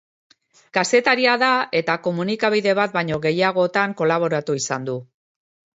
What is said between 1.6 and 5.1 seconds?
eta komunikabide bat baino gehiagotankolaboratu izan du.